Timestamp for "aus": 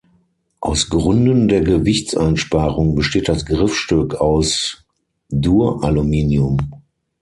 0.61-0.89, 4.15-4.83